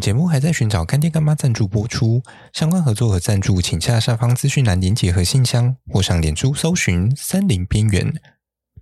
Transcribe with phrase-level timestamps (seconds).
[0.00, 2.22] 节目还在寻找干爹干妈赞助播出，
[2.54, 8.10] 相关合作和赞助，请下下方资讯栏连结和信箱，或上脸书搜寻“森林边缘”。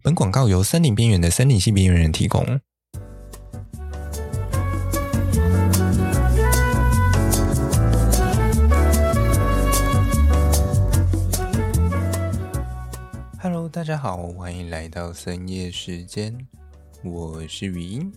[0.01, 2.61] 本广告由森林边缘的森林系边缘人提供。
[13.43, 16.47] Hello，大家好，欢迎来到深夜时间，
[17.03, 18.13] 我是语音。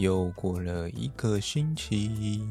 [0.00, 2.42] 又过了一个星期，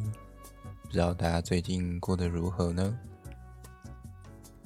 [0.83, 2.96] 不知道大家最近过得如何呢？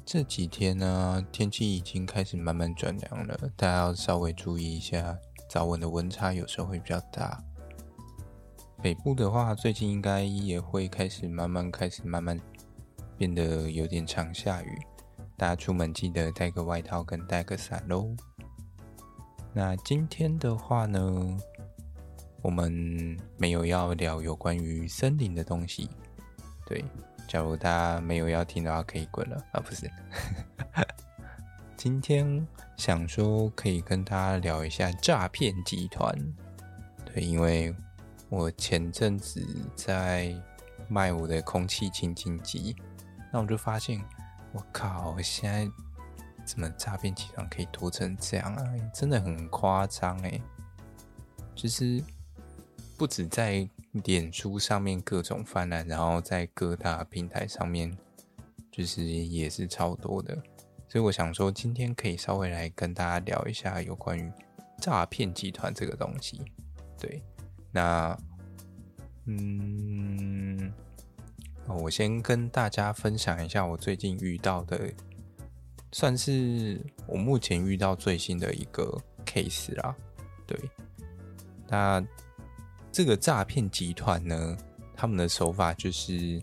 [0.05, 5.17] 这几天呢，天气已经开始慢慢转凉了，大家要稍微注意一下，
[5.47, 7.41] 早晚的温差有时候会比较大。
[8.81, 12.37] 北部的话，最近应该也会开始慢慢开始慢慢
[13.17, 14.77] 变得有点常下雨，
[15.37, 18.13] 大家出门记得带个外套跟带个伞喽。
[19.53, 21.37] 那今天的话呢，
[22.43, 25.89] 我们没有要聊有关于森林的东西，
[26.67, 26.85] 对。
[27.25, 29.59] 假如大家没有要听的话，可以滚了啊！
[29.61, 29.89] 不是，
[31.77, 36.13] 今天想说可以跟大家聊一下诈骗集团，
[37.05, 37.73] 对，因为
[38.29, 39.41] 我前阵子
[39.73, 40.35] 在
[40.89, 42.75] 卖我的空气清净机，
[43.31, 43.99] 那我就发现，
[44.51, 45.71] 我靠，现在
[46.45, 48.63] 怎么诈骗集团可以多成这样啊？
[48.93, 50.39] 真的很夸张哎，
[51.55, 52.03] 就是。
[52.95, 57.95] 不止在脸书上面各种泛滥，然后在各大平台上面，
[58.71, 60.35] 就是也是超多的。
[60.87, 64.31] 所以我想说，今天可以稍微来跟大家聊一下有关于
[64.79, 66.41] 诈骗集团这个东西。
[66.99, 67.21] 对，
[67.71, 68.17] 那
[69.25, 70.71] 嗯，
[71.67, 74.79] 我先跟大家分享一下我最近遇到的，
[75.91, 79.95] 算是我目前遇到最新的一个 case 啦。
[80.45, 80.57] 对，
[81.67, 82.05] 那。
[82.93, 84.55] 这个诈骗集团呢，
[84.95, 86.39] 他们的手法就是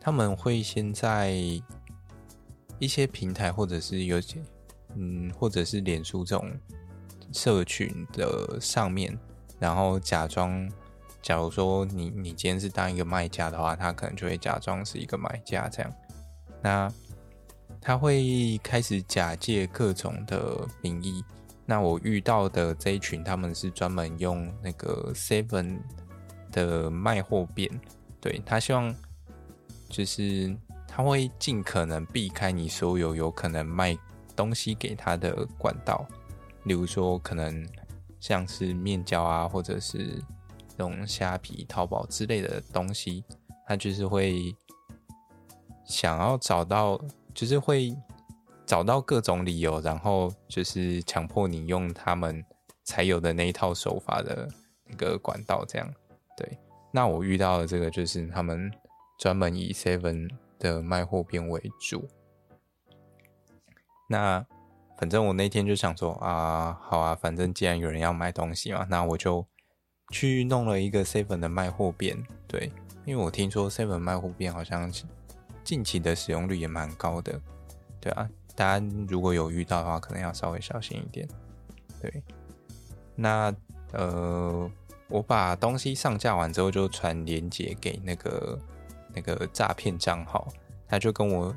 [0.00, 1.32] 他们会先在
[2.78, 4.42] 一些平台，或者是有些
[4.94, 6.50] 嗯，或者是脸书这种
[7.32, 9.16] 社群的上面，
[9.58, 10.66] 然后假装，
[11.20, 15.92] 假如说你你今天是当一个卖家的话，他可能就会假装是一个买家这样。
[16.62, 16.90] 那
[17.78, 21.22] 他会开始假借各种的名义。
[21.66, 25.78] 那我遇到的这一群，他们是专门用那个 Seven
[26.52, 27.70] 的卖货变，
[28.20, 28.94] 对，他希望
[29.88, 30.54] 就是
[30.86, 33.96] 他会尽可能避开你所有有可能卖
[34.36, 36.06] 东西给他的管道，
[36.64, 37.66] 例如说可能
[38.20, 40.22] 像是面交啊，或者是
[40.68, 43.24] 这种虾皮、淘宝之类的东西，
[43.66, 44.54] 他就是会
[45.86, 47.00] 想要找到，
[47.32, 47.96] 就是会。
[48.66, 52.44] 找到各种理由，然后就是强迫你用他们
[52.82, 54.48] 才有的那一套手法的
[54.90, 55.94] 一个管道，这样。
[56.36, 56.58] 对，
[56.90, 58.72] 那我遇到的这个就是他们
[59.18, 62.08] 专门以 Seven 的卖货便为主。
[64.08, 64.44] 那
[64.98, 69.46] 反正我那天就想说啊，好啊，反正既然有人要买东西嘛，那我就
[70.10, 72.16] 去弄了一个 Seven 的卖货便。
[72.46, 72.72] 对，
[73.04, 74.90] 因为我听说 Seven 卖货便好像
[75.62, 77.38] 近期的使用率也蛮高的。
[78.00, 78.28] 对啊。
[78.54, 81.28] 大家如果有遇到的话，可能要稍微小心一点。
[82.00, 82.22] 对，
[83.16, 83.54] 那
[83.92, 84.70] 呃，
[85.08, 88.58] 我把东西上架完之后，就传链接给那个
[89.12, 90.48] 那个诈骗账号，
[90.86, 91.54] 他就跟我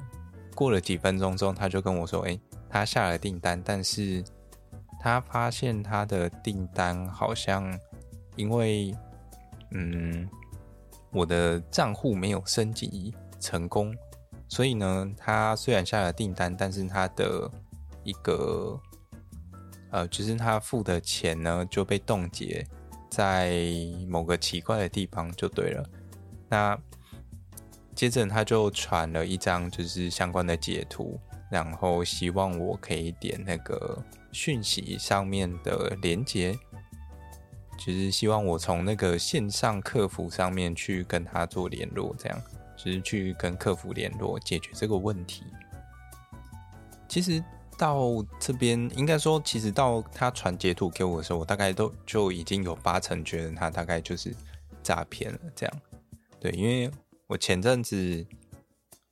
[0.55, 4.23] 过了几分钟之后，他就跟我说：“哎，他下了订单，但是
[4.99, 7.77] 他发现他的订单好像
[8.35, 8.95] 因为
[9.71, 10.27] 嗯，
[11.11, 13.95] 我的账户没有升级成功。”
[14.49, 17.49] 所以呢，他虽然下了订单，但是他的
[18.03, 18.79] 一个
[19.91, 22.65] 呃，就是他付的钱呢就被冻结
[23.09, 23.61] 在
[24.07, 25.89] 某个奇怪的地方，就对了。
[26.49, 26.77] 那
[27.93, 31.19] 接着他就传了一张就是相关的截图，
[31.51, 36.57] 然后希望我可以点那个讯息上面的连结，
[37.77, 42.41] 就是希望我从那个线上客服上面去跟他做联络，这样。
[42.77, 45.43] 就是去跟客服联络解决这个问题。
[47.09, 47.43] 其实
[47.77, 54.33] 到这边，应该说，其实到他传截图给我的时候，我大概都就已经有八成觉得他大概就是
[54.83, 55.39] 诈骗了。
[55.55, 55.81] 这样，
[56.39, 56.89] 对，因为
[57.27, 58.25] 我前阵子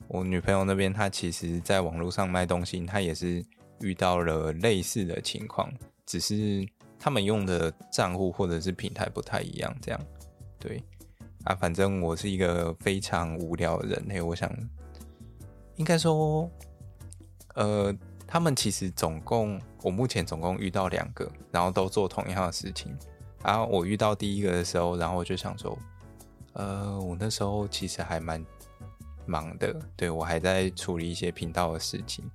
[0.07, 3.43] 我女朋友那边，她其实在网络上卖东西，她也是
[3.79, 5.71] 遇到了类似的情况，
[6.05, 6.67] 只是
[6.99, 9.75] 他们用的账户或者是平台不太一样。
[9.81, 9.99] 这样，
[10.59, 10.83] 对。
[11.45, 14.51] 啊，反正我是一个非常无聊的人嘿，我想
[15.75, 16.49] 应该说，
[17.53, 17.93] 呃，
[18.25, 22.97] 他们其实总共，我目前总共遇到两个，然后都做同样的事情。
[23.43, 25.77] 然后我遇到第一个的时候，然后我就想说，
[26.53, 28.43] 呃，我那时候其实还蛮
[29.27, 32.25] 忙的，对，我还在处理一些频道的事情，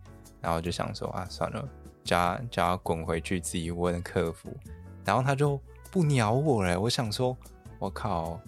[0.41, 1.69] 然后就想说啊，算了，
[2.05, 4.57] 叫他叫他滚回去自己问客服，
[5.05, 5.61] 然后他就
[5.91, 6.81] 不鸟我了。
[6.81, 7.37] 我想说，
[7.81, 8.41] 我靠，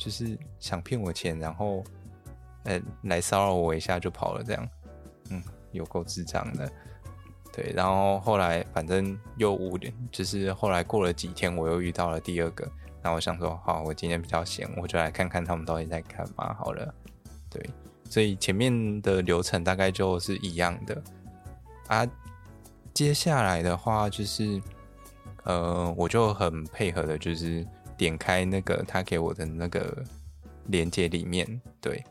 [0.00, 1.84] 就是想骗我钱，然后
[2.64, 4.68] 呃来骚扰我一下就跑了，这样，
[5.28, 5.42] 嗯，
[5.72, 6.72] 有够智障的。
[7.52, 12.66] 对，然后后来反正又五点，就是后来过了几天，我又遇到了第二个。
[13.02, 16.94] 那我想说，好，我今天比较闲，我就来看看他们到底在干嘛好了。
[17.50, 17.62] 对，
[18.08, 21.02] 所以前面的流程大概就是一样的
[21.88, 22.08] 啊。
[22.94, 24.62] 接下来的话就是，
[25.44, 27.66] 呃，我就很配合的，就是
[28.00, 30.02] 点开那个他给我的那个
[30.68, 32.02] 链接里面，对，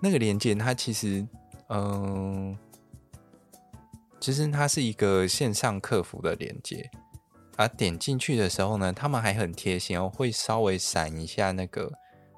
[0.00, 1.26] 那个链接它其实，
[1.68, 2.56] 嗯、
[4.18, 6.90] 其实它是一个线上客服的连接，
[7.56, 11.92] 而点进去的时候呢，他们还很贴心哦，会稍微闪一下那个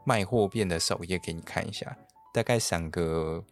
[0.05, 1.97] 卖货变的首页给你看一下，
[2.35, 3.45] 大概闪个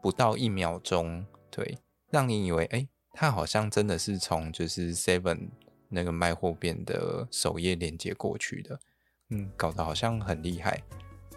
[0.00, 1.76] 不到一秒钟，对，
[2.12, 5.48] 让你以为哎，它好像真的是从就是 Seven
[5.88, 8.80] 那个卖货变的首页连接过去的，
[9.30, 10.82] 嗯，搞得好像很厉害，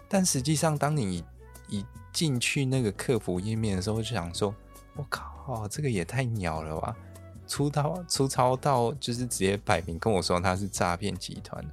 [0.08, 1.24] 但实际上当你
[1.68, 4.54] 一进去那个客服页面的时候，就想说，
[4.96, 5.30] 我靠。
[5.46, 6.96] 哦，这个也太鸟了吧！
[7.44, 11.64] 粗糙粗糙到就是直接摆明跟我说他是诈骗集团，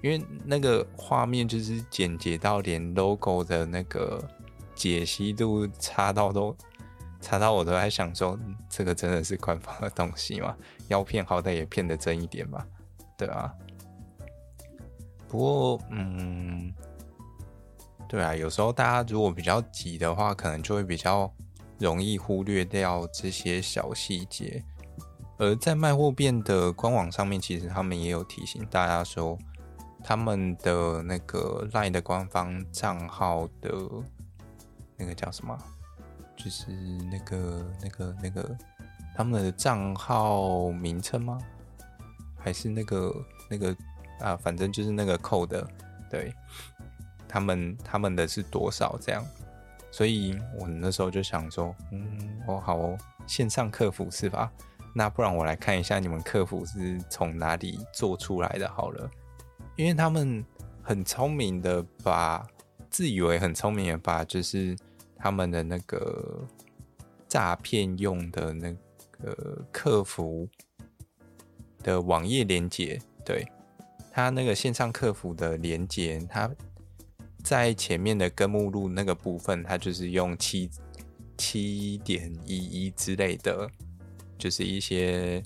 [0.00, 4.22] 因为那个画面就是简洁到连 logo 的那个
[4.76, 6.56] 解析度差到都
[7.24, 8.38] 查到我都在想说，
[8.68, 10.54] 这个真的是官方的东西吗？
[10.88, 12.66] 要骗好歹也骗得真一点吧，
[13.16, 13.52] 对啊。
[15.28, 16.72] 不过，嗯，
[18.08, 21.32] 对啊，有时候大家如果比较急的话，可能就会比较。
[21.80, 24.62] 容易忽略掉这些小细节，
[25.38, 29.36] 而在卖货变的官网上面，其实他们也有提醒大家说，
[30.02, 33.72] 他们的那个 LINE 的官方账号的
[34.96, 35.58] 那个叫什么？
[36.44, 36.70] 就是
[37.10, 38.56] 那个、那个、那个
[39.16, 41.38] 他们的账号名称吗？
[42.36, 43.14] 还是那个、
[43.48, 43.74] 那个
[44.20, 44.36] 啊？
[44.36, 45.66] 反正就是那个扣的
[46.10, 46.34] 对，
[47.26, 49.24] 他们他们的是多少这样？
[49.90, 54.52] 所以我那时候就想说，嗯，哦好哦，线上客服是吧？
[54.94, 59.10] 那不然我来看一下你们客服是从哪里做出来的好了，
[59.76, 60.44] 因为他们
[60.82, 62.46] 很聪明的把，
[62.90, 64.76] 自以为很聪明的把，就是
[65.24, 66.46] 他们的那个
[67.26, 68.70] 诈骗用的那
[69.10, 70.46] 个客服
[71.82, 73.42] 的网页连接，对，
[74.12, 76.50] 他那个线上客服的连接，他。
[77.42, 80.70] 在前面的根目录那个部分，他就是用七
[81.36, 83.68] 七点一一之类的，
[84.38, 85.42] 就是一些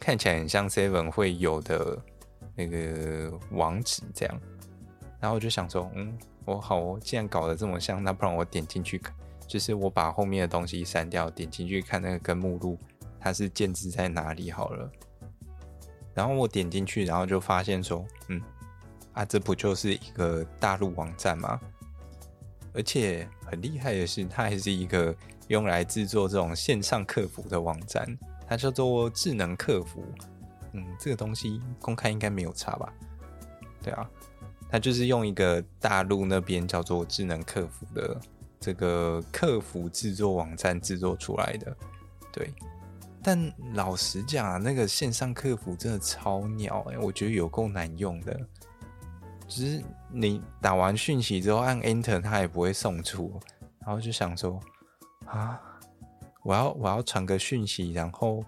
[0.00, 2.02] 看起来很像 Seven 会有的
[2.56, 4.40] 那个网址这样。
[5.20, 9.14] 然后我就想说，嗯，我好，我既然搞得这么像，那不然我点进去看，
[9.46, 12.78] 就是我把后面的东西删掉，点进去看那个根目录，
[13.20, 14.90] 它是建置在哪里好了。
[16.14, 18.40] 然后我点进去，然后就发现说，嗯。
[19.12, 21.58] 啊，这不就是一个大陆网站吗？
[22.74, 25.16] 而且很厉害的是，它还是一个
[25.48, 28.06] 用来制作这种线上客服的网站，
[28.46, 30.04] 它叫做智能客服。
[30.72, 32.92] 嗯，这个东西公开应该没有差吧？
[33.82, 34.06] 对啊，
[34.70, 38.20] 它就是用一个大陆那边叫做智能客服的
[38.58, 41.76] 这个客服制作网站制作出来的。
[42.32, 42.52] 对，
[43.22, 48.38] 但老实讲啊，那个线上客服真的超鸟欸，我觉得有够难用的。
[49.48, 53.40] 只是你打完讯息之后按 Enter，它也不会送出，
[53.78, 54.60] 然后就想说
[55.24, 55.60] 啊，
[56.42, 58.44] 我要我要传个讯息，然后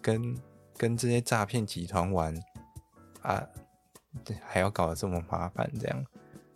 [0.00, 0.34] 跟
[0.76, 2.34] 跟这些诈骗集团玩
[3.20, 3.46] 啊，
[4.42, 6.06] 还要搞得这么麻烦，这样，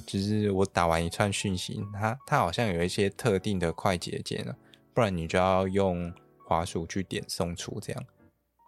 [0.07, 4.55] 就是我打完一串讯息，它它好像有一些特定的快捷键啊，
[4.93, 6.13] 不然你就要用
[6.47, 8.05] 滑鼠去点送出这样，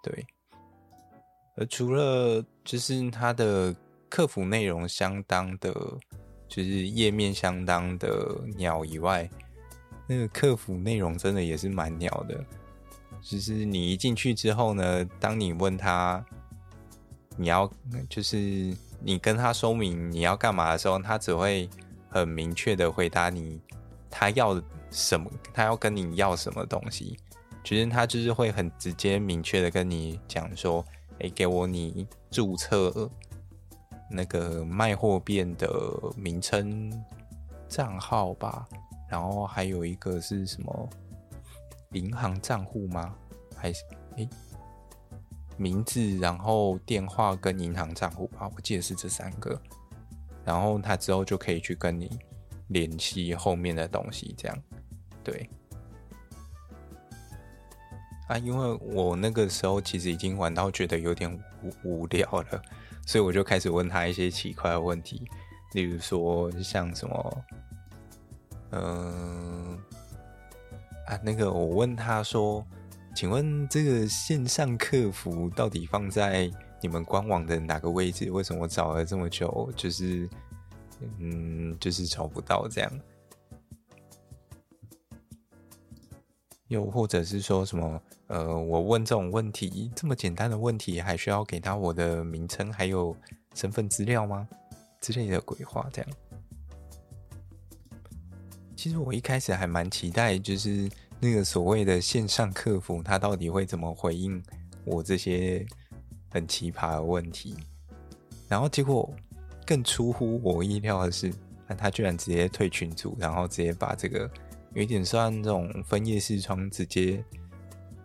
[0.03, 0.27] 对。
[1.57, 3.75] 而除了就是它的。
[4.09, 5.75] 客服内容相当的，
[6.47, 9.29] 就是页面相当的鸟以外，
[10.07, 12.43] 那个客服内容真的也是蛮鸟的。
[13.21, 16.25] 就是你一进去之后呢，当你问他
[17.37, 17.71] 你要，
[18.09, 18.37] 就是
[19.01, 21.69] 你跟他说明你要干嘛的时候，他只会
[22.09, 23.61] 很明确的回答你
[24.11, 27.19] 他要什么，他要跟你要什么东西。
[27.63, 30.85] 其实他就是会很直接明确的跟你讲说，
[31.21, 33.11] 哎，给我你注册。
[34.09, 35.69] 那个卖货变的
[36.17, 36.93] 名称
[37.69, 38.65] 账号吧，
[39.11, 40.89] 然后还有一个是什么
[41.91, 43.13] 银行账户吗？
[43.57, 43.83] 还是
[44.17, 44.29] 诶
[45.57, 49.61] 名字，然后电话跟银行账户吧，我记得是这三个。
[50.45, 52.19] 然后他之后就可以去跟你
[52.69, 54.63] 联系后面的东西，这样，
[55.25, 55.49] 对。
[58.29, 61.33] 啊，因为我那个时候其实已经玩到觉得有点
[61.63, 62.63] 无无聊了，
[63.07, 65.29] 所以我就开始问他一些奇怪的问题，
[65.75, 67.45] 例如说像什么，
[68.71, 69.79] 嗯、
[71.07, 72.67] 啊，那个我问他说，
[73.17, 76.51] 请问这个线上客服到底放在？
[76.83, 78.31] 你们官网的哪个位置？
[78.31, 80.29] 为什么我找了这么久，就是，
[81.19, 83.01] 嗯，就是找不到这样？
[86.69, 88.03] 又或者是说什么？
[88.27, 93.17] 呃，我问这种问题，这么简单的问题，还需要给他我的名称还有
[93.55, 94.47] 身份资料吗？
[95.01, 96.11] 之类的鬼话这样。
[98.77, 100.89] 其实我一开始还蛮期待，就是
[101.21, 104.43] 那个所谓的线上客服，他到底会怎么回应
[104.85, 105.67] 我这些。
[106.29, 107.57] 很奇葩的问题，
[108.47, 109.11] 然后结果
[109.65, 111.33] 更出乎我意料的是，
[111.79, 114.31] 他居然直接退群组，然后直接把这个
[114.75, 117.25] 有一点算这种分页视窗，直接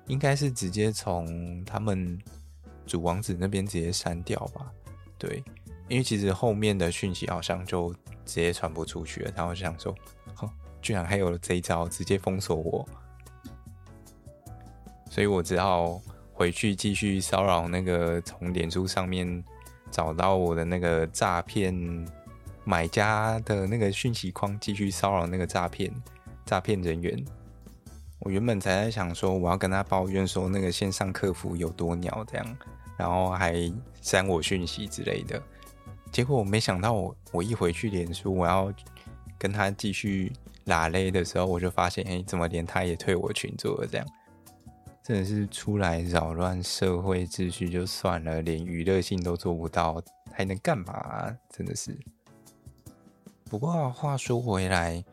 [0.08, 2.18] 应该是直接从他们
[2.86, 4.72] 主网址那边直接删掉吧？
[5.18, 5.44] 对，
[5.90, 7.92] 因为其实后面的讯息好像就
[8.24, 9.94] 直接传不出去了，然后就想说，
[10.40, 10.50] 哦，
[10.82, 12.88] 居然还有这一招，直接封锁我，
[15.12, 16.02] 所以我只好。
[16.34, 19.44] 回去继续骚扰那个从脸书上面
[19.92, 21.72] 找到我的那个诈骗
[22.64, 25.94] 买家的那个讯息框，继续骚扰那个诈骗
[26.44, 27.24] 诈骗人员。
[28.22, 32.58] 我原本才在想说，我要跟他抱怨说那个线上客服有多鸟这样，
[32.98, 35.40] 然后还删我讯息之类的。
[36.12, 38.74] 结果我没想到我，我一回去脸书，我要
[39.38, 44.08] 跟他继续拉勒的时候，我就发现，哎，怎么连他也退我群组了这样。
[45.04, 51.36] 真的是出来扰乱社会秩序就算了，连娱乐性都做不到，还能干嘛？
[51.50, 51.98] 真的是。
[53.46, 55.04] 不过话说回来，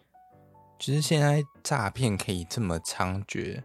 [0.79, 3.63] 其实现在诈骗可以这么猖獗，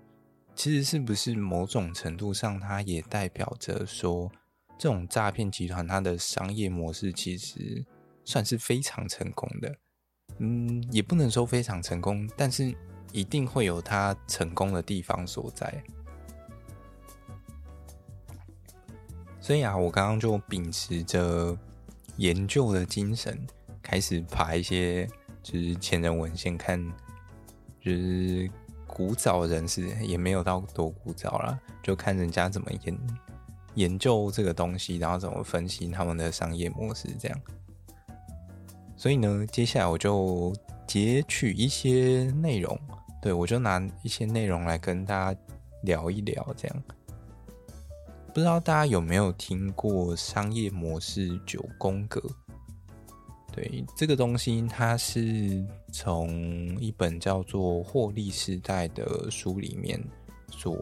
[0.56, 4.32] 其实是不是某种程度上，它也代表着说，
[4.80, 7.86] 这种诈骗集团它的商业模式其实
[8.24, 9.75] 算是非常成功的。
[10.39, 12.74] 嗯，也不能说非常成功，但是
[13.12, 15.84] 一定会有它成功的地方所在。
[19.44, 21.54] 所以啊，我刚刚就秉持着
[22.16, 23.38] 研究的精神，
[23.82, 25.06] 开始爬一些
[25.44, 26.82] 就是前人文献看，
[27.82, 28.50] 就是
[28.88, 32.98] 古早人士也没有到多古早啦，就看人家怎么研
[33.76, 37.38] 研究这个东西，然后怎么分析他们的商业模式这样。
[38.96, 40.56] 所以呢，接下来我就
[40.88, 42.80] 截取一些内容，
[43.22, 45.40] 对，我就拿一些内容来跟大家
[45.82, 46.84] 聊一聊这样。
[48.34, 52.20] 不知道大家有没有听过商业模式九宫格？
[53.52, 60.04] 对，这个东西，它是从一本叫做《获利时代》的书里面
[60.50, 60.75] 所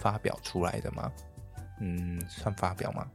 [0.00, 1.12] 发表出来的吗？
[1.80, 3.06] 嗯，算发表吗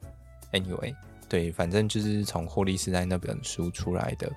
[0.54, 0.96] ？Anyway，
[1.28, 4.32] 对，反正就是从《获利时代》那本书出来的。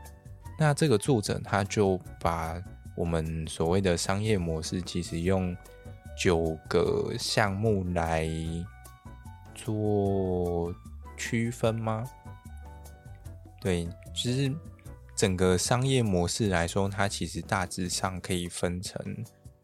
[0.58, 2.60] 那这个作者他就把
[2.96, 5.56] 我们所谓的商业模式，其实用
[6.18, 8.28] 九个项目来。
[9.62, 10.74] 做
[11.16, 12.02] 区分吗？
[13.60, 14.54] 对，其实
[15.14, 18.98] 整个商业模式来说，它其实大致上可以分成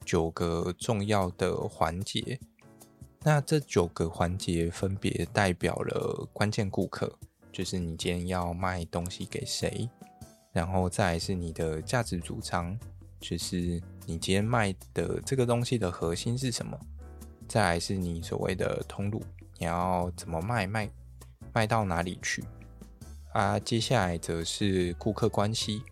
[0.04, 2.38] 九个重要的环节。
[3.22, 7.10] 那这九个环节分别代表了关键顾客，
[7.50, 9.88] 就是你今天要卖东西给谁，
[10.52, 12.78] 然后再来是你的价值主张，
[13.18, 16.78] 就是你今天卖的这个东西的核心是什么，
[17.48, 19.22] 再来是你所谓的通路。
[19.58, 20.90] 你要怎么卖卖
[21.52, 22.44] 卖到哪里去
[23.32, 23.58] 啊？
[23.58, 25.82] 接下来则是顾客关系，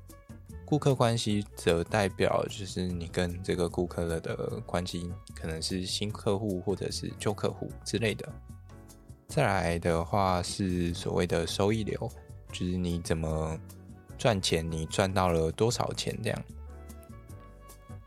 [0.64, 8.30] 顾客关系则代表就是你跟这个顾客的关系，可能是新客户或者是旧客户之类的。
[9.26, 12.10] 再来的话是所谓的收益流，
[12.52, 13.58] 就是你怎么
[14.18, 16.44] 赚钱，你赚到了多少钱这样。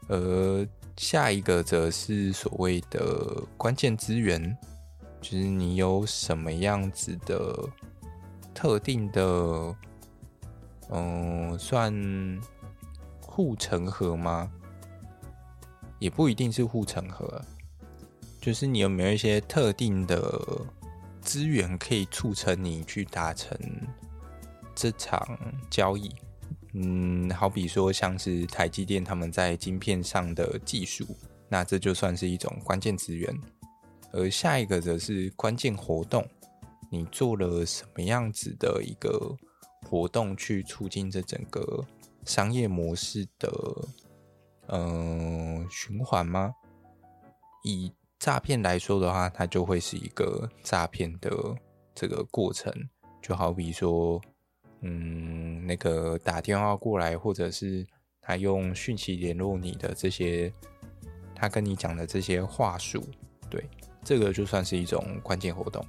[0.07, 4.55] 而下一个则是所谓的关键资源。
[5.29, 7.69] 就是你有什么样子的
[8.53, 9.75] 特定的，
[10.89, 11.93] 嗯，算
[13.19, 14.49] 护城河吗？
[15.99, 17.43] 也不一定是护城河，
[18.39, 20.65] 就是你有没有一些特定的
[21.19, 23.59] 资源可以促成你去达成
[24.73, 25.37] 这场
[25.69, 26.09] 交易？
[26.71, 31.05] 嗯，好比说像是台积电他们在晶片上的技术，
[31.49, 33.37] 那这就算是一种关键资源。
[34.11, 36.27] 而下一个则是关键活动，
[36.91, 39.35] 你做了什么样子的一个
[39.83, 41.85] 活动去促进这整个
[42.25, 43.49] 商业模式的
[44.69, 46.53] 嗯、循环吗？
[47.63, 51.31] 以诈骗来说的话，它就会是一个诈骗的
[51.95, 52.73] 这个过程，
[53.21, 54.21] 就好比说，
[54.81, 57.87] 嗯，那个打电话过来，或者是
[58.21, 60.53] 他用讯息联络你的这些，
[61.33, 63.01] 他跟你讲的这些话术，
[63.49, 63.69] 对，
[64.03, 65.85] 这个就算是一种关键活动。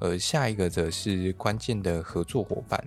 [0.00, 2.84] 而下一个则是关键的合作伙伴，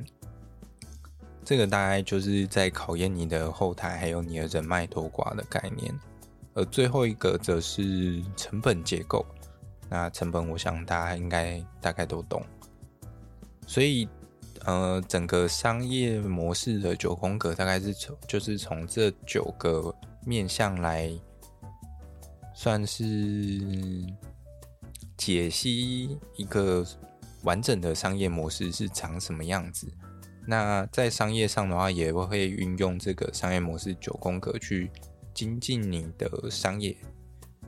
[1.44, 5.98] 这个大概就是在考验你的后台还有你的人脉多寡的概念。
[6.53, 9.25] 而最后一个则是成本结构，
[9.89, 12.44] 那成本我想大家应该大概都懂，
[13.65, 14.08] 所以
[14.65, 19.94] 呃，整个商业模式的九宫格大概是从就是从这九个
[20.25, 21.10] 面向来
[22.58, 23.06] 算是
[25.16, 26.84] 解析一个
[27.44, 29.88] 完整的商业模式是长什么样子。
[30.48, 34.90] 那在商业上的话，也会运用这个商业模式九宫格去。
[35.36, 36.98] 精进你的商业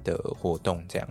[0.03, 1.07] 的活动，这样。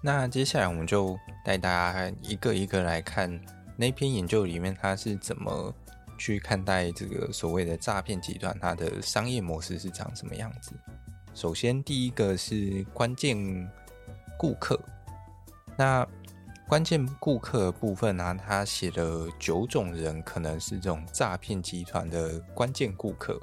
[0.00, 3.28] 那接下来我们就带大家一个一个来看
[3.76, 5.74] 那篇研究里面，它是怎么
[6.16, 10.70] 去看待这个所谓的诈骗集团，它的商业模式是长什么样子。
[11.34, 13.36] 首先，第一个是关键
[14.38, 14.80] 顾客。
[15.76, 16.06] 那
[16.68, 23.40] 关键顾客部分呢、啊，他写了九种人可能是这种诈骗集团的关键顾客，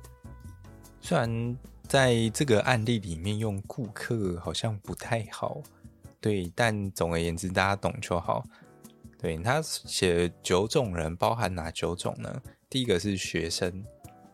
[1.02, 1.58] 虽然。
[1.90, 5.60] 在这个案例里面，用顾客好像不太好，
[6.22, 8.46] 对，但总而言之，大家懂就好。
[9.18, 12.40] 对，他写九种人，包含哪九种呢？
[12.70, 13.84] 第一个是学生，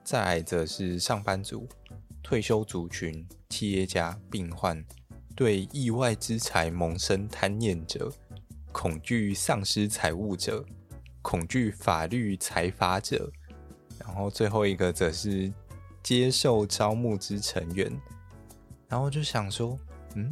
[0.04, 1.66] 再来则是上班族、
[2.26, 4.84] 退休族群、企业家、病患、
[5.36, 8.12] 对意外之财萌生贪念者、
[8.72, 10.66] 恐惧丧失财物者、
[11.22, 13.32] 恐惧法律裁罚者，
[14.00, 15.54] 然后最后一个则是。
[16.02, 17.92] 接受招募之成员，
[18.88, 19.76] 然后就想说，
[20.14, 20.32] 嗯，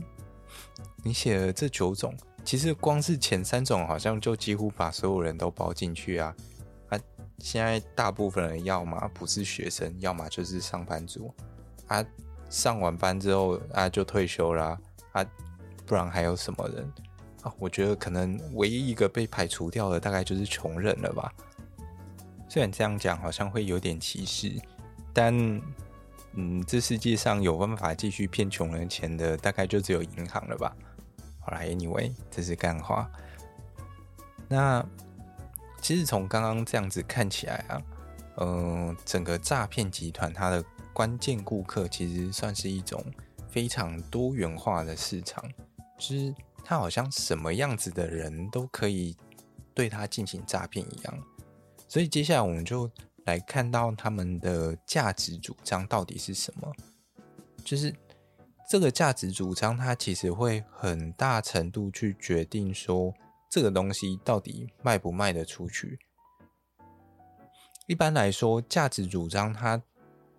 [1.04, 2.16] 你写了这九种，
[2.46, 6.36] 其实光是前三种好像就几乎把所有人都包进去啊。
[6.90, 7.00] 啊，
[7.40, 11.34] 现在大部分人要么不是学生，要么就是上班族
[11.88, 12.06] 啊，
[12.50, 14.78] 上完班之后啊就退休啦
[15.12, 15.26] 啊，
[15.86, 16.92] 不然还有什么人
[17.42, 17.54] 啊？
[17.60, 21.32] 我觉得可能唯一一个被排除掉的大概就是穷人了吧。
[22.50, 24.52] 虽然这样讲好像会有点歧视。
[25.16, 25.32] 但，
[26.34, 30.76] 嗯，这世界上有办法继续骗穷人钱的，大概就只有银行了吧。
[31.40, 33.08] 好啦，Anyway，这是干话。
[34.50, 34.84] 那
[35.80, 37.82] 其实从刚刚这样子看起来啊，
[38.38, 43.04] 嗯、整个诈骗集团它的关键顾客其实算是一种
[43.50, 45.44] 非常多元化的市场，
[45.98, 49.18] 就是它好像什么样子的人都可以
[49.74, 51.24] 对它进行诈骗一样。
[51.88, 52.90] 所以接下来我们就。
[53.26, 56.70] 来看到他们的价值主张到底是什么？
[57.64, 57.96] 就是
[58.70, 63.14] 这个价值主张，它其实会很大程度去决定说
[63.50, 65.98] 这个东西到底卖不卖得出去。
[67.88, 69.82] 一般来说，价值主张它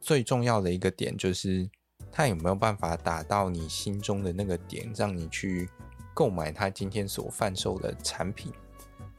[0.05, 1.67] 最重要的一个点就是
[2.13, 5.67] 它有没有办法打到你心中的那个点，让你去
[6.13, 8.53] 购买它今天所贩售的产品。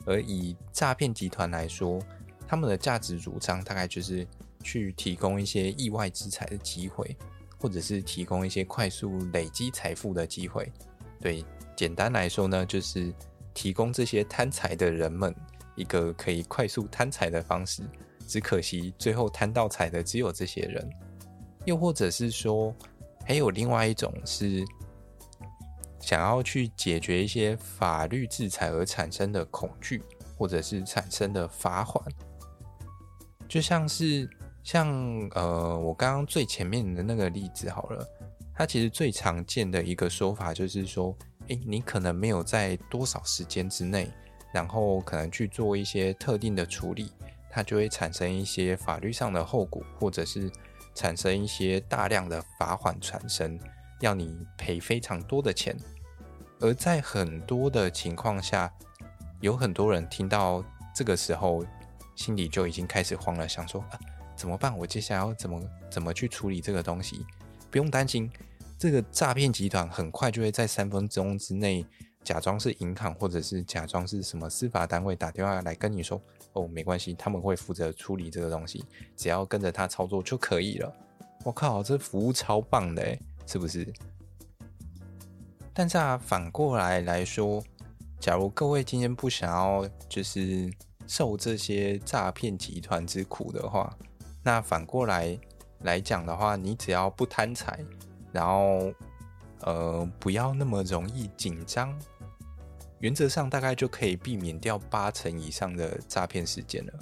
[0.06, 2.00] 而以诈骗集团来说，
[2.48, 4.28] 他们的价值主张大概就是
[4.64, 7.18] 去提供一些意外之财的机会，
[7.58, 10.72] 或者是提供一些快速累积财富的机会。
[11.20, 11.44] 对，
[11.76, 13.12] 简单来说呢，就是
[13.56, 15.34] 提供这些贪财的人们
[15.76, 17.82] 一个可以快速贪财的方式。
[18.28, 20.90] 只可惜最后贪到财的只有这些人。
[21.66, 22.76] 又或者是说，
[23.26, 24.64] 还有另外一种是
[26.00, 30.04] 想要去解决一些法律制裁而产生的恐惧，
[30.38, 32.06] 或者是产生的罚款。
[33.48, 34.30] 就像是
[34.64, 34.88] 像
[35.34, 38.08] 呃，我刚刚最前面的那个例子好了，
[38.54, 41.16] 它其实最常见的一个说法就是说，
[41.48, 44.12] 诶，你可能没有在多少时间之内，
[44.54, 47.12] 然后可能去做一些特定的处理，
[47.56, 50.52] 它就会产生一些法律上的后果，或者是
[50.94, 53.58] 产生一些大量的罚款产生，
[54.02, 55.74] 要你赔非常多的钱。
[56.60, 58.70] 而在很多的情况下，
[59.40, 60.62] 有很多人听到
[60.94, 61.66] 这个时候。
[62.16, 64.00] 心里就已经开始慌了，想说啊，
[64.38, 64.74] 怎么办？
[64.78, 67.26] 我接下来要怎么怎么去处理这个东西？
[67.70, 68.32] 不用担心，
[68.78, 71.86] 这个诈骗集团很快就会在三分钟之内
[72.24, 76.22] 假装是银行，或者是假装是什么司法单位打电话来跟你说，
[76.56, 78.84] 哦，没关系，他们会负责处理这个东西，
[79.16, 80.94] 只要跟着他操作就可以了。
[81.46, 83.88] 我靠，这服务超棒的，是不是？
[85.74, 87.64] 但是啊，反过来来说，
[88.20, 90.70] 假如各位今天不想要就是。
[91.08, 93.96] 受这些诈骗集团之苦的话，
[94.42, 95.38] 那反过来
[95.82, 97.80] 来讲的话，你只要不贪财，
[98.32, 98.92] 然后
[99.60, 101.96] 呃不要那么容易紧张，
[103.00, 106.94] 原则上大概就可以避免掉八成以上的诈骗事件了。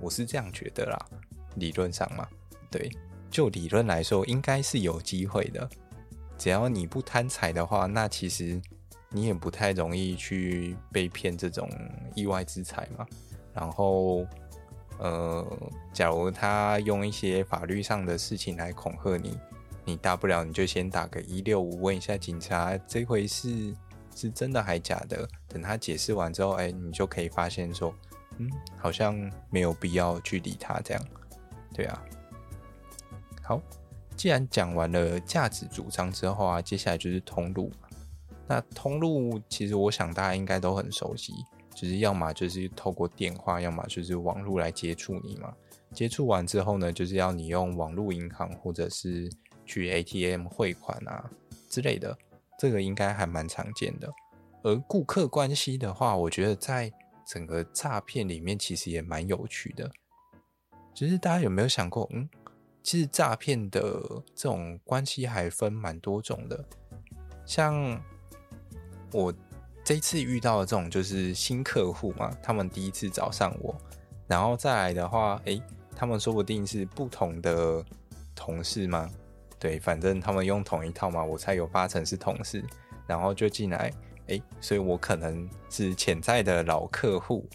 [0.00, 1.06] 我是这样觉得啦，
[1.54, 2.28] 理论上嘛，
[2.70, 2.90] 对，
[3.30, 5.68] 就理论来说，应该是有机会的。
[6.36, 8.60] 只要你不贪财的话，那其实
[9.08, 11.66] 你也不太容易去被骗这种
[12.14, 13.06] 意外之财嘛。
[13.54, 14.26] 然后，
[14.98, 15.46] 呃，
[15.94, 19.38] 假如他用一些法律上的事情来恐吓你，
[19.84, 23.74] 你大不了你就先打个一六五问一下警察，这回事
[24.16, 25.28] 是真的还假的？
[25.46, 27.94] 等他解释完之后，哎，你就可以发现说，
[28.38, 29.14] 嗯，好像
[29.50, 31.04] 没有必要去理他这样，
[31.72, 32.02] 对啊。
[33.44, 33.62] 好。
[34.16, 37.70] 既然讲完了价值主张之后啊，接下来就是通路。
[38.48, 41.34] 那通路其实我想大家应该都很熟悉，
[41.74, 45.54] 就是要么就是透过电话，要么就是网络来接触你嘛。
[45.92, 49.30] 接触完之后呢，就是要你用网络银行或者是
[49.66, 51.30] 去 ATM 汇款啊
[51.68, 52.16] 之类的，
[52.58, 54.12] 这个应该还蛮常见的。
[54.62, 56.92] 而顾客关系的话，我觉得在
[57.26, 59.90] 整个诈骗里面其实也蛮有趣的。
[60.94, 62.28] 只是大家有没有想过，嗯？
[62.82, 63.80] 其实诈骗的
[64.34, 66.64] 这种关系还分蛮多种的，
[67.44, 68.00] 像
[69.12, 69.34] 我
[69.84, 73.76] 这次遇到的这种就是新客户嘛，他们第一次找上我，
[74.28, 75.60] 然后再来的话，诶，
[75.96, 77.84] 他们说不定是不同的
[78.36, 79.10] 同事嘛，
[79.58, 82.64] 对，反正他们用同一套嘛，我猜有八成是同事，
[83.06, 83.92] 然后就进来，
[84.26, 87.48] 诶，所以我可能是潜在的老客户，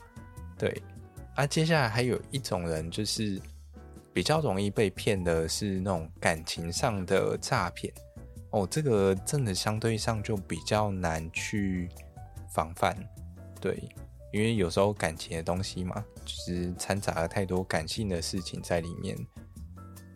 [0.57, 0.81] 对，
[1.35, 3.41] 啊，接下来还有一种人就是。
[4.13, 7.93] 比较容易被骗的是那种感情上的诈骗
[8.49, 11.87] 哦，这个真的相对上就比较难去
[12.53, 12.93] 防范，
[13.61, 13.81] 对，
[14.33, 19.17] 因为有时候感情的东西嘛，就是掺杂了太多感性的事情在里面。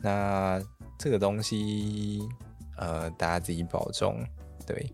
[0.02, 0.62] 那
[0.98, 2.28] 这个东西，
[2.78, 4.24] 呃，大家自己保重，
[4.66, 4.94] 对。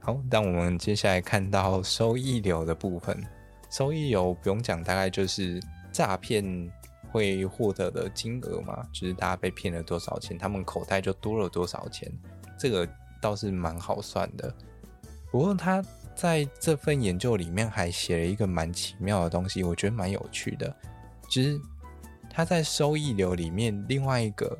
[0.00, 3.22] 好，当我们接下来看到收益流的部分，
[3.70, 6.70] 收益流不用讲，大概就是诈骗。
[7.10, 12.06] 会获得的金额嘛，就是大家被骗了多少钱，他们口袋就多了多少钱，
[12.58, 12.86] 这个
[13.18, 14.54] 倒是蛮好算的。
[15.30, 15.82] 不过他
[16.14, 20.76] 在这份研究里面还写了一个蛮奇妙的东西，我觉得蛮有趣的。
[21.30, 21.58] 其实
[22.38, 24.56] 他在收益流里面另外一个，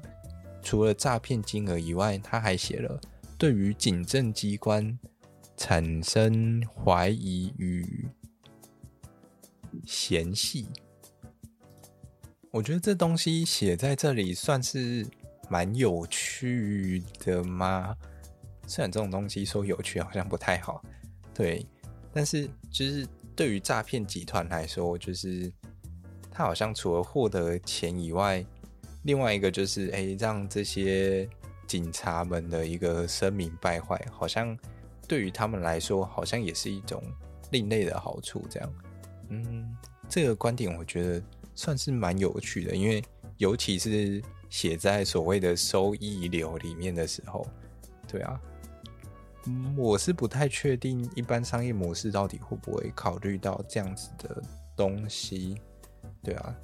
[0.61, 3.01] 除了诈骗金额以外，他还写了
[3.39, 4.99] 对于警政机关
[5.57, 8.09] 产生怀疑与
[9.85, 10.67] 嫌隙。
[12.51, 15.07] 我觉得这东西写在这里算是
[15.49, 17.95] 蛮有趣的吗？
[18.67, 20.83] 虽然这种东西说有趣好像不太好，
[21.33, 21.65] 对，
[22.13, 25.53] 但是就是对于诈骗集团来说，就是
[26.39, 28.47] 他好像除了获得钱以外，
[29.03, 31.29] 另外一个就是哎，让这些
[31.67, 34.57] 警察们的一个声名败坏，好像
[35.09, 37.03] 对于他们来说，好像也是一种
[37.51, 38.47] 另类的好处。
[38.49, 38.73] 这样，
[39.31, 39.77] 嗯，
[40.09, 41.21] 这个观点我觉得。
[41.57, 43.03] 算是蛮有趣的，因为
[43.39, 47.45] 尤其是写在所谓的收益流里面的时候，
[48.07, 48.41] 对啊，
[49.77, 54.41] 我是不太确定一般商业模式到底会不会考虑到这样子的
[54.77, 55.61] 东西，
[56.29, 56.55] 对啊。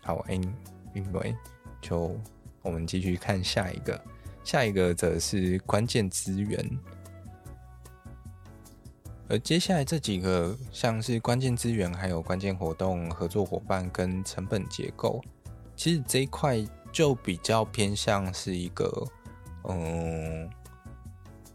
[0.00, 1.34] 好，Anyway，
[1.82, 2.16] 就
[2.62, 4.00] 我们继续看下一个，
[4.44, 6.78] 下一个则是关键资源。
[9.28, 15.20] 而接下来这几个，像是关键资源、还有关键活动、合作伙伴跟成本结构，
[15.74, 19.06] 其实这一块就比较偏向是一个，
[19.68, 20.48] 嗯，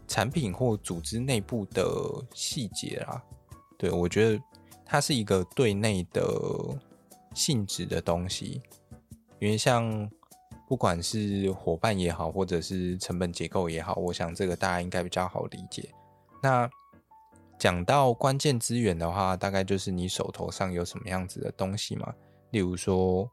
[0.06, 1.82] 产品或组织内部的
[2.34, 3.22] 细节啦。
[3.78, 4.42] 对，我觉得
[4.84, 6.22] 它是一个对内的
[7.36, 8.62] 性质的东西，
[9.38, 10.10] 因为像
[10.66, 15.88] 不管是伙伴也好，或者是成本结构也好，我想这个大家应该比较好理解。
[16.42, 16.68] 那
[17.58, 22.12] 讲到关键资源的话，大概就是你手头上有什么样子的东西嘛。
[22.50, 23.30] 例如说，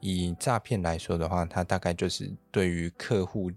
[0.00, 3.50] 以诈骗来说的话，它大概就是对于客户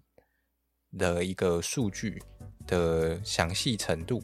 [0.98, 2.22] 的一个数据
[2.66, 4.22] 的详细程度。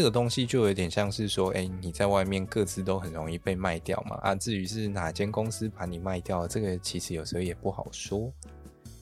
[0.00, 4.16] 这个东西就有点像是说，哎，你在外面各自都很容易被卖掉嘛。
[4.22, 8.32] 啊，至于是哪间公司把你卖掉，这个其实有时候也不好说。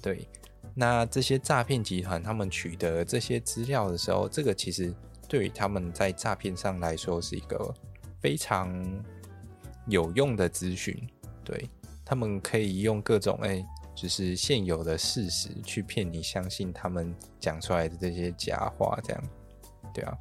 [0.03, 0.27] 对，
[0.75, 4.93] 那这些诈骗集团他们取得这些资料的时候，这个其实。
[5.29, 7.75] 对于他们在诈骗上来说是一个
[8.19, 8.75] 非常
[9.87, 10.99] 有用的资讯，
[11.45, 11.69] 对，
[12.03, 13.63] 他们可以用各种哎，
[13.95, 19.23] 就是现有的事实去骗你相信他们讲出来的这些假话，这样，
[19.93, 20.19] 对啊，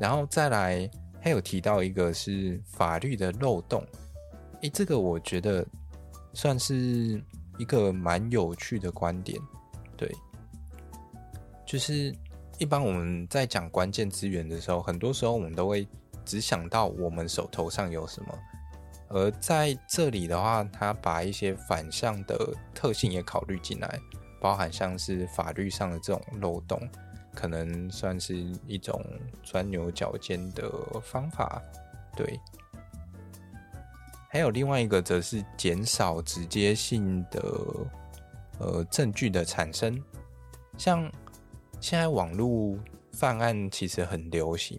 [0.00, 0.88] 然后再来
[1.20, 3.84] 还有提到一个是法律的漏洞，
[4.62, 5.66] 诶，这个我觉得
[6.32, 7.22] 算是
[7.58, 9.40] 一个蛮有趣的观点，
[9.96, 10.08] 对，
[11.66, 12.14] 就是
[12.58, 15.86] 一般我们在讲关键资源的时候，很多时候我们都会
[16.24, 18.38] 只想到我们手头上有什么，
[19.08, 23.98] 而在这里的话，他把一些反向的特性也考虑进来，
[24.40, 26.80] 包含像是法律上的这种漏洞。
[27.34, 28.36] 可能算是
[28.66, 29.04] 一种
[29.42, 30.70] 钻牛角尖的
[31.02, 31.62] 方法，
[32.16, 32.38] 对。
[34.30, 37.40] 还有另外一个，则是减少直接性的
[38.58, 39.98] 呃证据的产生。
[40.76, 41.10] 像
[41.80, 42.78] 现在网络
[43.12, 44.78] 犯案其实很流行，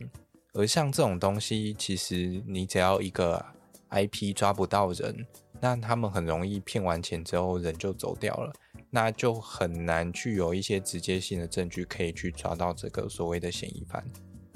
[0.53, 3.43] 而像这种东西，其实你只要一个
[3.89, 5.25] IP 抓不到人，
[5.59, 8.53] 那他们很容易骗完钱之后人就走掉了。
[8.91, 14.03] 那就很难去有一些直接性的证据可以去抓到这个所谓的嫌疑犯，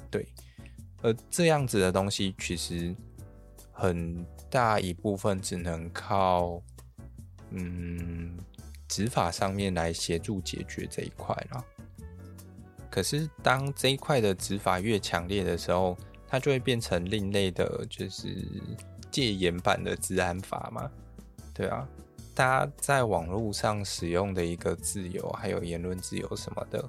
[0.09, 0.27] 对，
[1.01, 2.95] 而这样子的东西其实
[3.71, 6.61] 很大一部分只能靠
[7.51, 8.37] 嗯
[8.87, 11.65] 执法上面来协助解决这一块了。
[12.89, 18.47] 可是当这一块的执法越强烈的时候，它就会变成另类的，就是
[19.11, 20.91] 戒严版的治安法嘛，
[21.53, 21.87] 对啊。
[22.35, 26.83] 大家在网络上使用的一个自由，还有言论自由什么的，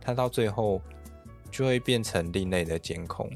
[0.00, 0.80] 它到最后
[1.50, 3.30] 就会变成另类的监控。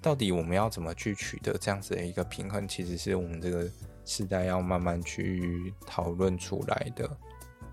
[0.00, 2.66] 到底我们要怎么去取得这样子的一个平衡？
[2.66, 3.68] 其实是我们这个
[4.04, 7.10] 时代要慢慢去讨论出来的。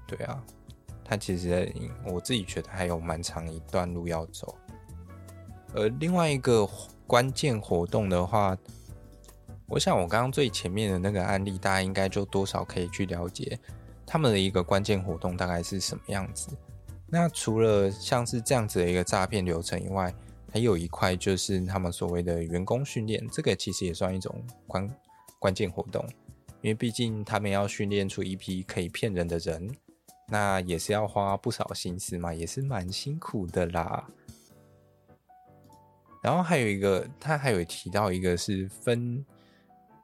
[0.07, 0.43] 对啊，
[1.05, 1.71] 它其实
[2.05, 4.55] 我自己觉得还有蛮长一段路要走。
[5.75, 6.67] 而另外一个
[7.07, 8.57] 关键活动的话，
[9.67, 13.57] 我想，我刚刚最前面的那个案例，大家应该就多少可以去了解
[14.05, 16.49] 他们的一个关键活动大概是什么样子。
[17.07, 20.13] 那除了像是这样子的一个诈骗流程以外，
[20.51, 24.89] 还有一块就是他们所谓的员工训练，这个其实也算一种关
[25.39, 26.05] 关键活动，
[26.61, 29.71] 因为毕竟他们要训练出一批可以骗人的人，
[30.27, 34.07] 那也是要花不少心思嘛，也是蛮辛苦的啦。
[36.21, 39.25] 然后还有一个，他还有提到一个是分。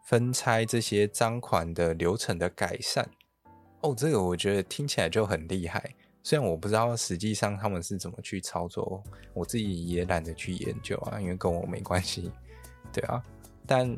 [0.10, 3.08] 分拆这些赃款的流程的改善
[3.82, 5.94] 哦，这个我觉得听起来就很厉害。
[6.24, 9.04] 虽然我不知道实际上他们是怎么去操作，
[9.36, 12.32] 我自己也懒得去研究啊，因为跟我没关系。
[12.92, 13.22] 对啊，
[13.68, 13.96] 但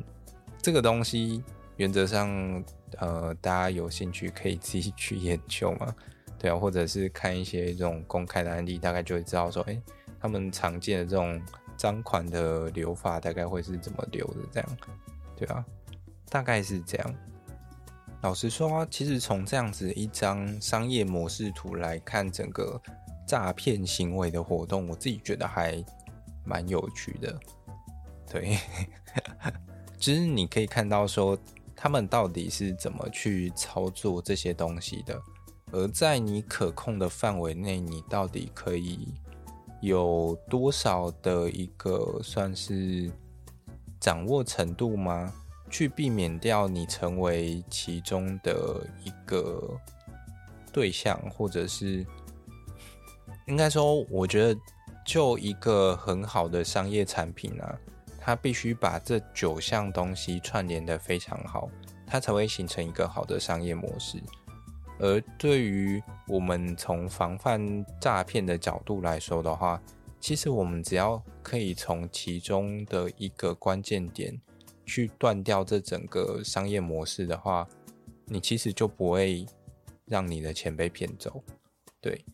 [0.60, 1.42] 这个东西
[1.78, 2.62] 原则上，
[2.98, 5.96] 呃，大家有兴趣可以自己去研究嘛。
[6.38, 9.80] 对啊，或者是看一些这种公开的案例，大概就会知道说，哎，
[10.20, 11.40] 他们常见的这种
[11.74, 14.76] 赃款的流法大概会是怎么流的，这样，
[15.34, 15.64] 对啊。
[16.32, 17.14] 大概是这样。
[18.22, 22.80] 老实说，其实从这样子一张商业模式图来看，整个
[23.26, 25.84] 诈骗行为的活动，我自己觉得还
[26.42, 27.38] 蛮有趣的。
[28.30, 28.56] 对，
[29.98, 31.36] 其 实你可以看到说，
[31.76, 35.20] 他们到底是怎么去操作这些东西的，
[35.70, 39.12] 而在你可控的范围内，你到底可以
[39.82, 43.10] 有多少的一个算是
[44.00, 45.30] 掌握程度吗？
[45.72, 49.80] 去避免掉你成为其中的一个
[50.70, 52.06] 对象，或者是
[53.46, 54.60] 应该说，我觉得
[55.04, 57.78] 就一个很好的商业产品啊，
[58.20, 61.70] 它必须把这九项东西串联的非常好，
[62.06, 64.22] 它才会形成一个好的商业模式。
[64.98, 69.80] 而对于我们从防范诈骗的角度来说的话，
[70.20, 74.38] 其实我们只要可以从其中的一个关键点。
[74.84, 77.66] 去断掉这整个商业模式的话，
[78.26, 79.46] 你其实就不会
[80.06, 81.42] 让你的钱被骗走。
[82.00, 82.24] 对，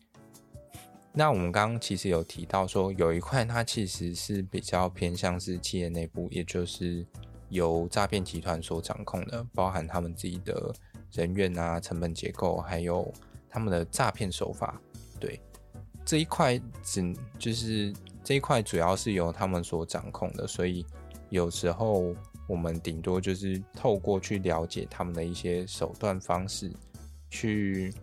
[1.13, 7.05] 那我们刚刚其实有提到说，有一块它其实是比较偏向是企业内部，也就是
[7.49, 10.73] 由诈骗集团所掌控的，包含他们自己的
[11.11, 13.13] 人员啊、成本结构，还有
[13.49, 14.81] 他们的诈骗手法。
[15.19, 15.39] 对，
[16.03, 20.85] 这一块只就是这一块主要是由他们所掌控的，所以
[21.29, 22.15] 有时候。
[22.49, 26.71] 我们顶多就是透过去了解他们的一些手段方式，
[27.29, 27.93] 去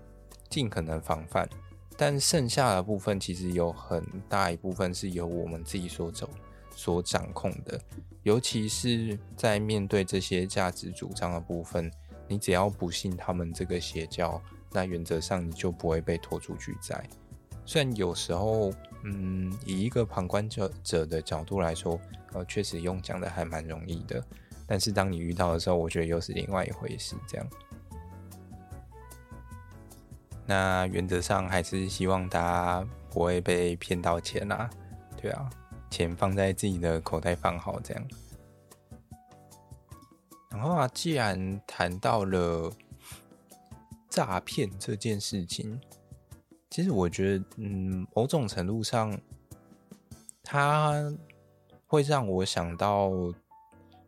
[0.48, 1.48] 尽可能防范，
[1.96, 6.30] 但剩下的部分其实有很大一部分是由我们自己所走、
[6.76, 7.80] 所掌控的。
[8.22, 11.90] 尤其是在面对这些价值主张的部分，
[12.28, 17.04] 你只要不信他们这个邪教，那原则上你就不会被拖出去宰。
[17.64, 18.72] 虽然有时候，
[19.04, 22.00] 嗯，以一个旁观者者的角度来说，
[22.36, 24.22] 呃，确实用讲的还蛮容易的，
[24.66, 27.16] 但是当你遇到的时候，我觉得又是另外一回事。
[27.26, 27.46] 这样，
[30.46, 34.68] 那原则上还是希望大家不会被骗到钱啦，
[35.16, 35.48] 对啊，
[35.90, 38.08] 钱放在自己的口袋放好，这样。
[40.50, 42.72] 然后啊，既然谈到了
[44.08, 45.80] 诈骗这件事情，
[46.70, 49.18] 其实我觉得，嗯，某种程度上，
[50.42, 51.12] 它
[51.86, 53.10] 会让我想到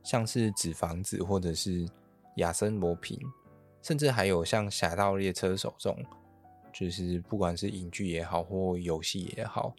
[0.03, 1.89] 像是纸房子，或者是
[2.37, 3.19] 亚森罗平，
[3.83, 6.05] 甚至还有像《侠盗猎车手》这种，
[6.73, 9.75] 就是不管是影剧也好，或游戏也好，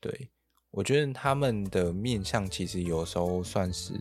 [0.00, 0.28] 对，
[0.70, 3.94] 我觉得他们的面向其实有时候算是。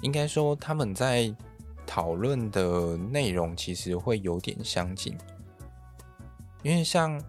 [0.00, 1.34] 应该说，他们在
[1.86, 5.16] 讨论的内容其实会有点相近，
[6.62, 7.18] 因为像《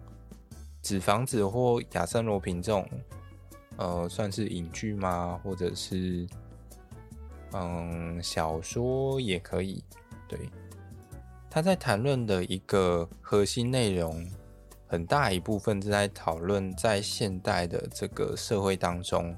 [0.82, 2.86] 纸房子》或《亚森罗平》这种，
[3.76, 5.40] 呃，算是影剧吗？
[5.42, 6.26] 或者是
[7.52, 9.82] 嗯，小说也可以。
[10.28, 10.38] 对，
[11.50, 14.26] 他在谈论的一个核心内容，
[14.86, 19.36] 很大一部分是在讨论在现代的这个社会当中，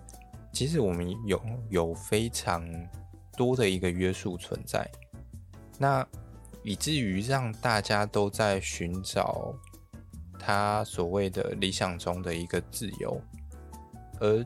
[0.53, 2.67] 其实我们有有非常。
[3.37, 4.91] 多的一个约束存在，
[5.79, 6.05] 那
[6.65, 9.55] 以至于让大家都在寻找
[10.37, 13.23] 他所谓的理想中的一个自由。
[14.21, 14.45] 而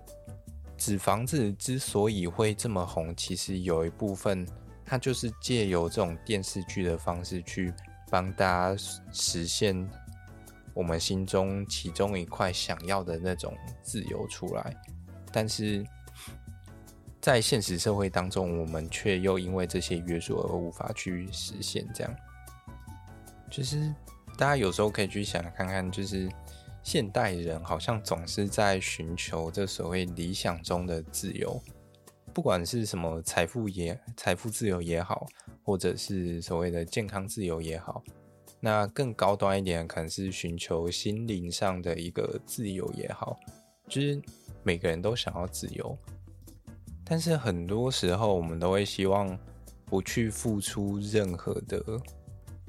[0.77, 4.47] 纸房子之所以会这么红，其实有一部分
[4.85, 7.73] 它就是借由这种电视剧的方式去
[8.11, 8.83] 帮大家
[9.13, 9.89] 实现
[10.75, 14.77] 我们心中其中一块想要的那种自由出来，
[15.33, 15.85] 但是。
[17.21, 21.89] 在现实社会当中，我们却又因为这些约束而无法去实现。
[21.95, 22.13] 这样，
[23.49, 23.95] 就是
[24.37, 26.29] 大家有时候可以去想看看，就是
[26.83, 31.61] 现代人好像总是在寻求这所谓理想中的自由，
[32.33, 35.27] 不管是什么财富也财富自由也好，
[35.64, 38.03] 或者是所谓的健康自由也好，
[38.61, 43.38] 那更高端一点，可能是寻求心灵上的一个自由也好，
[43.88, 44.21] 就是
[44.62, 45.97] 每个人都想要自由。
[47.05, 49.38] 但是很多时候，我们都会希望
[49.85, 51.85] 不去付出任何的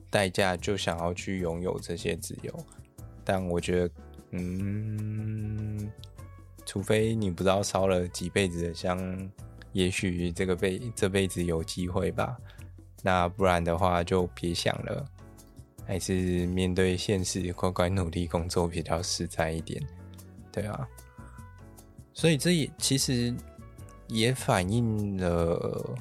[0.09, 2.65] 代价，就想要去拥有这些自由。
[3.23, 3.93] 但我觉得，
[4.33, 5.89] 嗯，
[6.65, 8.99] 除非你不知道烧了几辈子的香，
[9.71, 12.37] 也许这个辈这辈子有机会吧。
[13.01, 15.05] 那不然的话，就别想了，
[15.87, 19.81] 还是面对现实，乖乖努力工作比较实在一点。
[20.51, 20.87] 对啊，
[22.13, 23.33] 所以这也其实。
[24.09, 25.97] 也反映了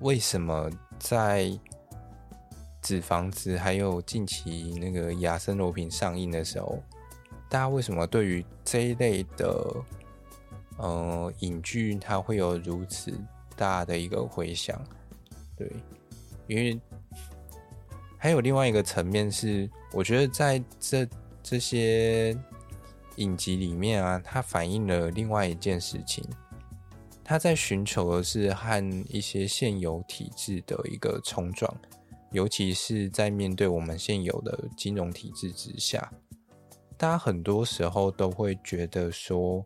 [0.00, 1.56] 为什么在
[2.82, 6.82] 纸房子还有近期那个亚森罗苹上映的时候，
[7.48, 9.84] 大家为什么对于这一类的
[10.78, 13.12] 呃影剧，它会有如此
[13.56, 14.80] 大的一个回响？
[15.56, 15.70] 对，
[16.46, 16.80] 因为
[18.18, 21.08] 还有另外一个层面是，我觉得在这
[21.42, 22.36] 这些
[23.16, 26.24] 影集里面啊，它反映了另外一件事情。
[27.24, 31.72] 它在寻求的是和一些现有体制的一个冲撞，
[32.30, 36.12] 尤其是在面对我们现有的金融体制之下，
[36.96, 39.64] 大家很多时候都会觉得说，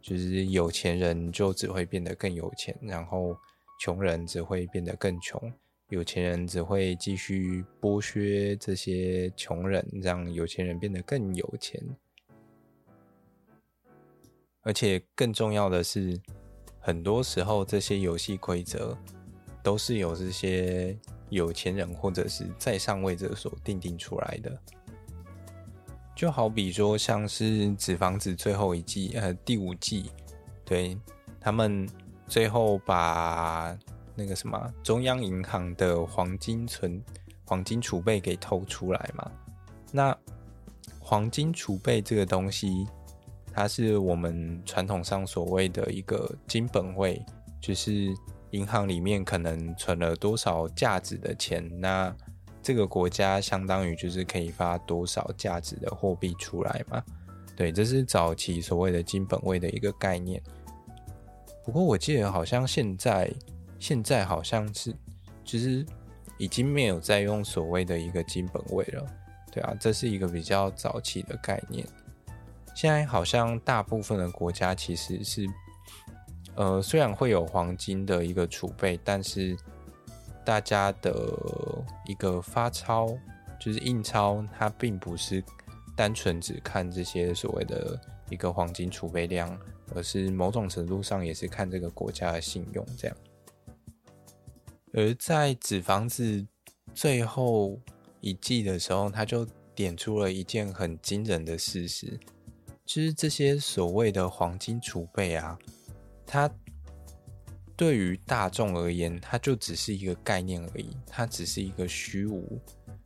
[0.00, 3.36] 就是有钱人就只会变得更有钱，然后
[3.80, 5.52] 穷人只会变得更穷，
[5.88, 11.80] 有钱人只会继续剥削这些穷人，让有钱人变得更有钱，
[14.62, 16.20] 而且更重要的是。
[16.84, 18.98] 很多时候，这些游戏规则
[19.62, 24.60] 都是由这些有钱人或者是在上位者所定定出来的。
[26.22, 30.08] 就好比说，像是《纸房子》最后一季，呃，第五季，
[30.64, 30.96] 对，
[31.40, 31.84] 他们
[32.28, 33.76] 最后把
[34.14, 37.02] 那个什么中央银行的黄金存、
[37.44, 39.28] 黄金储备给偷出来嘛。
[39.90, 40.16] 那
[41.00, 42.86] 黄金储备这个东西。
[43.52, 47.20] 它是我们传统上所谓的一个金本位，
[47.60, 48.14] 就是
[48.52, 52.14] 银行里面可能存了多少价值的钱，那
[52.62, 57.02] 这个国家相当于就是可以发多少价值的货币出来嘛。
[57.56, 60.42] 对，这是早期所谓的金本位的一个概念。
[61.64, 63.32] 不过我记得好像现在
[63.78, 64.94] 现在好像是
[65.44, 65.84] 就是
[66.38, 69.06] 已经没有再用所谓的一个金本位了。
[69.50, 71.86] 对啊，这是一个比较早期的概念。
[72.74, 75.46] 现在好像大部分的国家其实是，
[76.54, 79.54] 呃，虽然会有黄金的一个储备，但是
[80.44, 81.12] 大家的
[82.06, 83.18] 一个发钞，
[83.60, 85.42] 就是印钞，它并不是
[85.96, 89.58] 单纯只看这些所谓的一个黄金储备量，
[89.94, 93.16] 而是某种程度上也是看这个国家的信用这样。
[94.92, 96.46] 而在纸房子
[96.92, 97.80] 最后
[98.20, 102.18] 一季的时候，他就点出了一件很惊人的事实。
[102.84, 105.58] 就是这些所谓的黄金储备啊，
[106.26, 106.50] 它
[107.74, 112.60] 对于大众而言，它就只是一个概念而已，它只是一个虚无、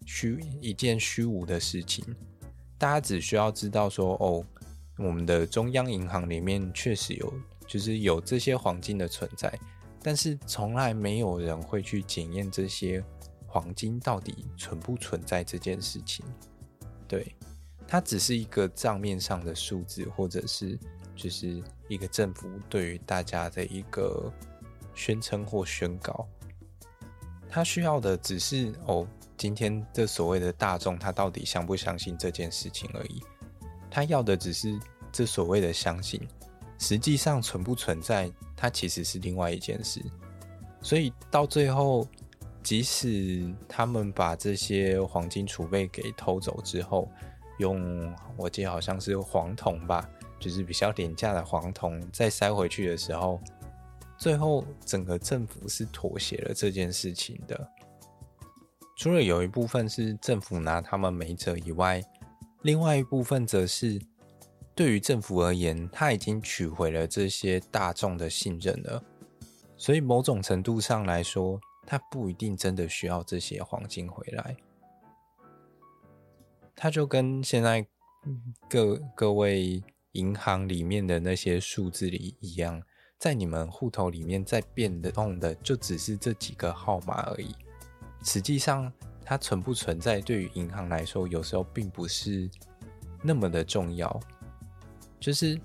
[0.04, 2.04] 虚一件虚无的事情。
[2.76, 4.44] 大家只需要知道说，哦，
[4.98, 7.32] 我们的中央银行里面确实有，
[7.66, 9.58] 就是有这些黄金的存在，
[10.02, 13.02] 但是从来没有人会去检验这些
[13.46, 16.22] 黄金到底存不存在这件事情。
[17.08, 17.34] 对，
[17.86, 20.78] 它只是一个账面上的数字，或者是
[21.14, 24.30] 就是一个政府对于大家的一个。
[24.96, 26.26] 宣称或宣告，
[27.48, 33.22] 他需要的只是哦，今天这所谓的大众，他到底相不相信这件事情而已。
[33.90, 34.76] 他要的只是
[35.12, 36.20] 这所谓的相信，
[36.78, 40.02] 实际上存不存在，它其实是另外一件事。
[40.82, 42.06] 所以到最后，
[42.62, 47.08] 即使他们把这些黄金储备给偷走之后，
[47.58, 53.40] 用我记得好像是黄铜吧，就是比较廉价的黄铜，再塞回去的时候。
[54.18, 57.68] 最后，整个政府是妥协了这件事情的。
[58.96, 62.02] 除了有一部分是政府拿他们没辙以外，
[62.62, 64.00] 另外一部分则是
[64.74, 69.04] 对于政府而言，他已经取回了这些大众的信任了。
[69.76, 74.56] 所以，某种程度上来说，他不一定真的需要这些黄金回来。
[76.74, 77.86] 他就跟现在
[78.68, 82.82] 各各位银行里面的那些数字里一样。
[83.18, 87.54] 在你们户头里面，在变动的就只是这几个号码而已。
[88.22, 88.92] 实际上，
[89.24, 92.48] 它存不存在，对于银行来说，有时候并不是
[93.22, 94.20] 那么的重要。
[95.18, 95.58] 就是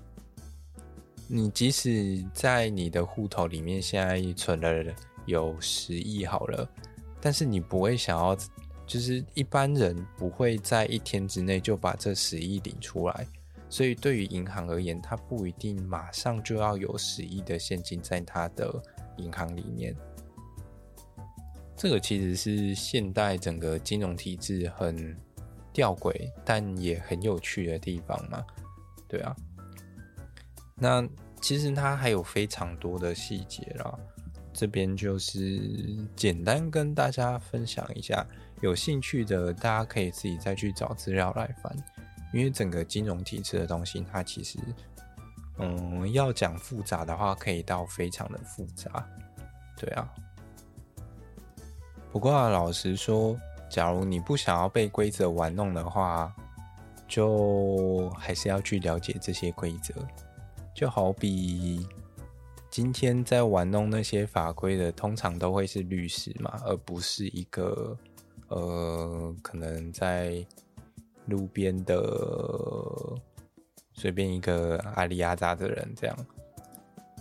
[1.28, 4.94] 你即使在你的户头里面现在存了
[5.26, 6.68] 有十亿好了，
[7.20, 8.36] 但是你不会想要，
[8.86, 13.26] 就是一般人不会在一天之内就把这十亿领出来。
[13.72, 18.70] 所以，对于银行而言，它不一定马上就要有十亿的现金在它的
[19.16, 19.96] 银行里面。
[21.74, 25.16] 这个其实是现代整个金融体制很
[25.72, 28.44] 吊诡，但也很有趣的地方嘛。
[29.08, 29.34] 对啊，
[30.76, 31.08] 那
[31.40, 33.98] 其实它还有非常多的细节啦。
[34.52, 35.58] 这边就是
[36.14, 38.26] 简单跟大家分享一下，
[38.60, 41.74] 有兴趣的大家可以自己再去找资料来翻。
[42.32, 44.58] 因为整个金融体制的东西，它其实，
[45.58, 49.06] 嗯，要讲复杂的话，可以到非常的复杂，
[49.76, 50.10] 对啊。
[52.10, 56.34] 不过，老实说，假如你不想要被规则玩弄的话，
[57.06, 59.94] 就还是要去了解这些规则。
[60.74, 61.86] 就好比
[62.70, 67.94] 今天在玩弄那些法规的，通常都会是律师嘛，而不是一个
[68.48, 70.46] 呃，可能在。
[71.26, 71.96] 路边的
[73.92, 76.16] 随便一个阿里阿扎的人，这样。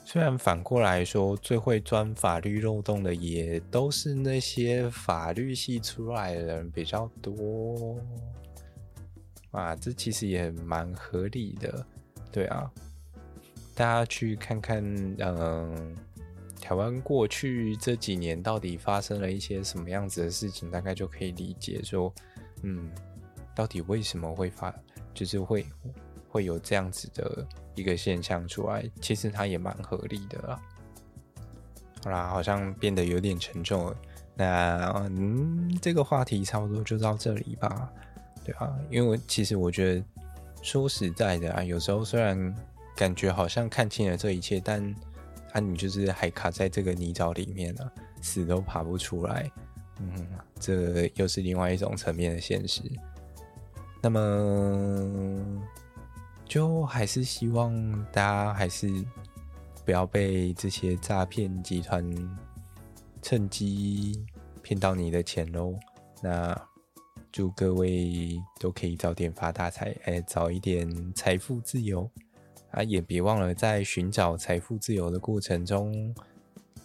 [0.03, 7.97] 虽然反过来说，最会钻法律漏洞的也都是那些法律系出来的人比较多
[9.51, 11.85] 啊，这其实也蛮合理的，
[12.31, 12.69] 对啊。
[13.75, 14.83] 大家去看看，
[15.19, 15.95] 嗯，
[16.59, 22.13] 台湾过去这几年到底发生了一些什么样子的事情，大概就可以理解说，
[22.63, 22.91] 嗯。
[23.55, 24.73] 到底为什么会发，
[25.13, 25.65] 就是会
[26.29, 27.45] 会有这样子的
[27.75, 28.89] 一个现象出来？
[29.01, 30.61] 其实它也蛮合理的啦。
[32.03, 33.95] 好啦，好像变得有点沉重了。
[34.33, 37.91] 那嗯，这个话题差不多就到这里吧，
[38.43, 40.03] 对啊，因为其实我觉得
[40.63, 42.55] 说实在的啊，有时候虽然
[42.95, 44.83] 感觉好像看清了这一切，但
[45.51, 47.91] 啊，你就是还卡在这个泥沼里面了啊，
[48.21, 49.51] 死都爬不出来。
[49.99, 50.27] 嗯，
[50.59, 52.81] 这又是另外一种层面的现实。
[54.03, 55.61] 那么，
[56.45, 58.89] 就还是希望大家还是
[59.85, 62.03] 不要被这些诈骗集团
[63.21, 64.25] 趁机
[64.63, 65.75] 骗到你的钱喽。
[66.19, 66.59] 那
[67.31, 72.09] 祝各位都可以早点发大财，哎，早一点财富自由
[72.71, 72.81] 啊！
[72.83, 76.13] 也别忘了在寻找财富自由的过程中，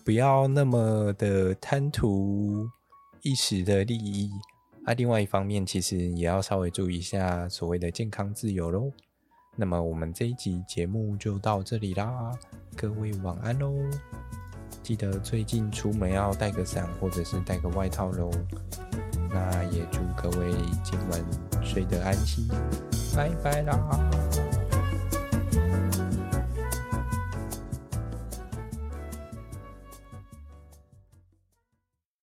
[0.04, 2.68] 不要那么的贪图
[3.22, 4.30] 一时的利益。
[4.86, 8.92] 那、啊、另外一方面，其实也要稍微注意一下所谓的健康自由喽。
[9.56, 12.30] 那么我们这一集节目就到这里啦，
[12.76, 13.74] 各位晚安喽！
[14.84, 18.30] 记得最近出门要带个伞或者是带个外套喽。
[19.28, 20.52] 那也祝各位
[20.84, 22.46] 今晚睡得安心，
[23.16, 24.10] 拜拜啦！